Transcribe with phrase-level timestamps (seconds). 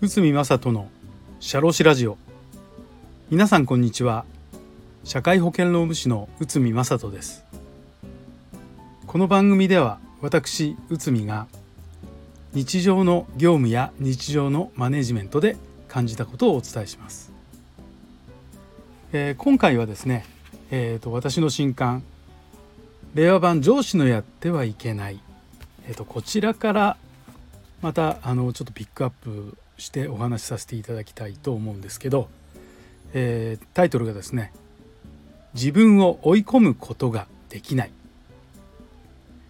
[0.00, 0.88] 内海正人の
[1.40, 2.16] シャロラジオ。
[3.30, 4.24] 皆さんこんにちは。
[5.02, 7.44] 社会保険労務士の内海正人です。
[9.08, 11.48] この番組では私内海が
[12.52, 15.56] 日常の業務や日常のマネジメントで
[15.88, 17.32] 感じたことをお伝えします、
[19.12, 20.24] えー、今回はですね、
[20.70, 22.04] えーと、私の新刊
[23.14, 25.20] 令和版上司のやってはいけない、
[25.86, 26.96] えーと、こちらから
[27.80, 32.28] またあのちょっとピックアップしてお話しさせていただきたいと思うんですけど、
[33.12, 34.52] えー、タイトルがですね
[35.54, 37.90] 自分を追い込むことができない、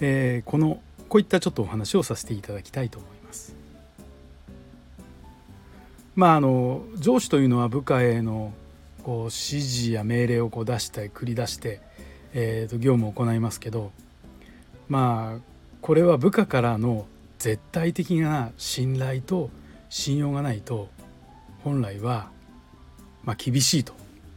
[0.00, 3.56] えー、このこういったちょっとお話をさせていただきたいと思います。
[6.14, 8.52] まああの上司というのは部下への
[9.02, 11.80] こう指示や命令をこう出したり繰り出して、
[12.34, 13.92] えー、と業務を行いますけど
[14.88, 15.40] まあ
[15.80, 17.06] これは部下からの
[17.38, 19.50] 絶対的な信頼と
[19.88, 20.88] 信用がないと
[21.64, 22.30] 本来は
[23.24, 23.92] まあ厳しいと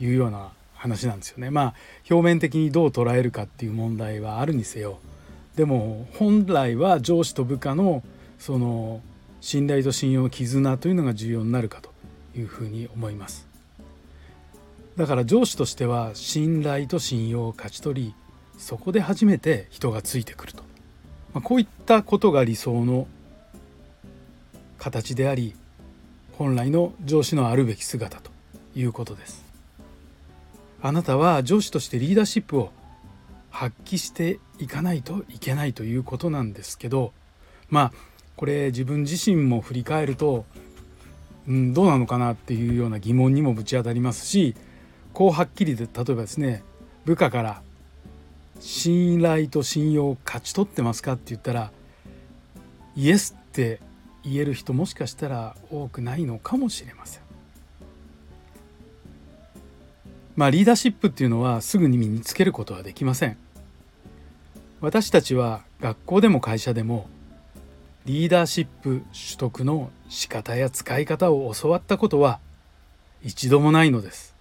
[0.00, 1.50] いうような話なんですよね。
[1.50, 1.74] まあ
[2.10, 4.98] 表面的にどう捉えるかっていう問題はあるにせよ
[5.56, 8.02] でも本来は上司と部下の
[8.38, 9.00] その
[9.40, 11.90] 信頼と信用の絆というのが重要になるかと
[12.36, 13.51] いうふうに思います。
[14.96, 18.14] だから上司としては信頼と信用を勝ち取り
[18.58, 20.62] そこで初めて人がついてくると、
[21.32, 23.06] まあ、こういったことが理想の
[24.78, 25.54] 形であり
[26.32, 28.30] 本来の上司のあるべき姿と
[28.74, 29.44] いうことです。
[30.82, 32.72] あなたは上司としてリーダーシップを
[33.50, 37.12] 発揮していかないといけないということなんですけど
[37.68, 37.92] まあ
[38.34, 40.44] これ自分自身も振り返ると、
[41.46, 44.56] うん、どうなのかなっていうような疑問にもぶち当たりますし
[45.12, 46.62] こうはっきりで例えばですね
[47.04, 47.62] 部下から
[48.60, 51.70] 信頼と信用を勝ち取ってますかって言ったら
[52.94, 53.80] イエスって
[54.22, 57.22] 言える人もしかしたら多くないのかもしれません。
[60.34, 63.36] まあ、リーダーシップっていうのはすぐに身につけることはできません
[64.80, 67.06] 私たちは学校でも会社でも
[68.06, 72.40] リーダーシップ取得の仕方や使い方を教わったことは
[73.22, 74.31] 一度もないのです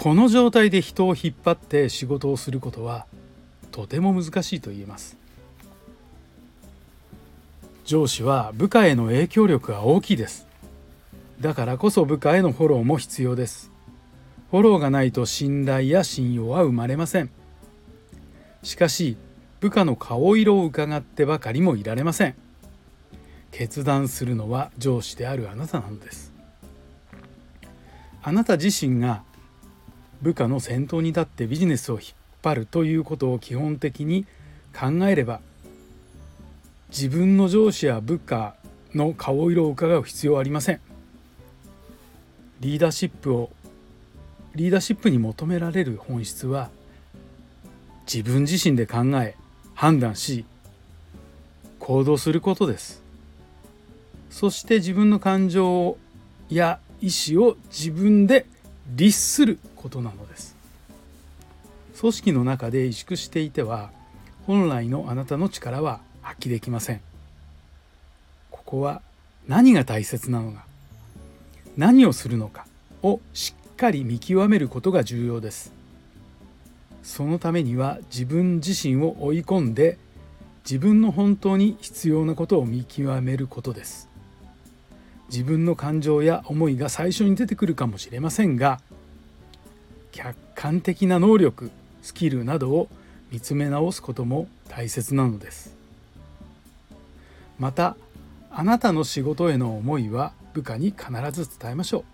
[0.00, 3.06] この状態で人を引っ張って仕事をすることは
[3.72, 5.16] とても難しいと言えます。
[7.84, 10.46] 上司は部下への影響力が大きいです。
[11.40, 13.72] だからこそ部下へのフォローも必要です。
[14.52, 17.30] フォローがないと信頼や信用は生まれません。
[18.62, 19.16] しかし
[19.58, 22.36] 部下の顔色を伺ってばかりもいられません。
[23.50, 26.32] 決断するのは上司であるあなたなのです。
[28.22, 29.24] あなた自身が
[30.22, 32.10] 部下の先頭に立ってビジネスを引っ
[32.42, 34.26] 張るということを基本的に
[34.78, 35.40] 考えれば
[36.90, 38.54] 自分の上司や部下
[38.94, 40.80] の顔色を伺う必要はありません。
[42.60, 43.50] リーダーシップを
[44.54, 46.70] リーダーシップに求められる本質は
[48.12, 49.36] 自分自身で考え
[49.74, 50.44] 判断し
[51.78, 53.02] 行動することです。
[54.30, 55.96] そして自分の感情
[56.48, 58.46] や意思を自分で
[58.94, 60.56] 律することなのです。
[61.98, 63.90] 組織の中で萎縮していては
[64.46, 67.00] 本来のあなたの力は発揮できません。
[68.50, 69.02] ここは
[69.46, 70.64] 何が大切なのか
[71.76, 72.66] 何をするのか
[73.02, 75.72] をしっかり見極めることが重要です。
[77.02, 79.98] そのためには自分自身を追い込んで
[80.64, 84.07] 自分の本当に必要なことを見極めることです。
[85.28, 88.80] 自分の感情や思いが最初に出てくるかもしれませんが
[90.12, 91.70] 客観的な能力
[92.02, 92.88] スキルなどを
[93.30, 95.76] 見つめ直すことも大切なのです。
[97.58, 97.96] また
[98.50, 102.04] あなたの仕事への思いは部下に必ず伝えましょう。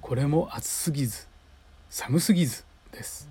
[0.00, 1.26] これも暑すぎず
[1.90, 3.28] 寒すぎずです。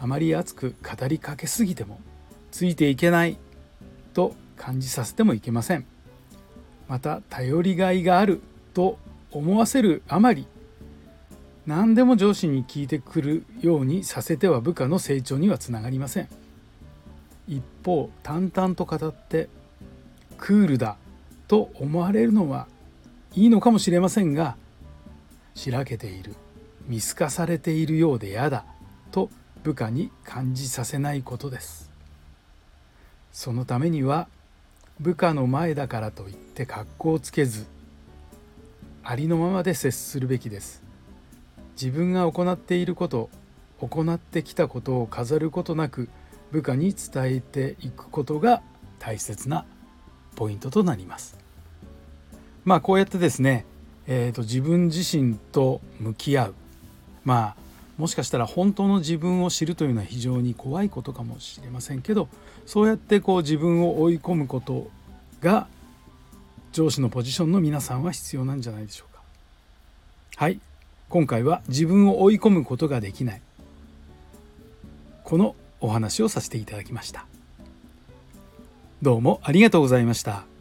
[0.00, 2.00] あまり熱く語りかけすぎても
[2.50, 3.36] ついていけない
[4.14, 5.84] と感じさせてもいけません。
[6.92, 8.42] また頼りがいがある
[8.74, 8.98] と
[9.30, 10.46] 思わせるあまり
[11.64, 16.28] 何でも上司に聞いてくるようにさせては部下の成長にはつながりません。
[17.48, 19.48] 一方淡々と語って
[20.36, 20.98] クールだ
[21.48, 22.66] と思われるのは
[23.34, 24.58] いいのかもしれませんが
[25.54, 26.34] しらけている
[26.88, 28.66] 見透かされているようで嫌だ
[29.12, 29.30] と
[29.62, 31.90] 部下に感じさせないことです。
[33.32, 34.28] そのためには
[35.00, 37.66] 部下の前だからといって格好をつけず
[39.02, 40.82] ありのままで接するべきです。
[41.80, 43.30] 自分が行っていること
[43.80, 46.08] 行ってきたことを飾ることなく
[46.52, 48.62] 部下に伝えていくことが
[49.00, 49.64] 大切な
[50.36, 51.36] ポイントとなります。
[52.64, 53.66] まあこうやってですね、
[54.06, 56.54] えーと、自分自身と向き合う。
[57.24, 57.61] まあ
[58.02, 62.28] もしかしたら本当の自分を知るというのは非常に怖いことかもしれませんけど
[62.66, 64.90] そうやってこう自分を追い込むこと
[65.40, 65.68] が
[66.72, 69.22] 上司のポジションの皆さんは必要なんじゃないでしょうか。
[70.34, 70.58] はい。
[71.10, 73.40] 今回は自分を追い込むことができない。
[75.22, 77.26] このお話をさせていただきました。
[79.00, 80.51] どうもありがとうございました。